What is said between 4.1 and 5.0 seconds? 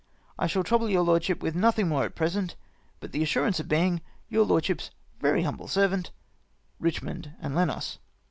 Your lordship's